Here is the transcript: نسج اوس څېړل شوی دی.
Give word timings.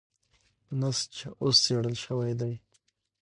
نسج 0.79 1.15
اوس 1.41 1.55
څېړل 1.63 1.95
شوی 2.05 2.33
دی. 2.39 2.53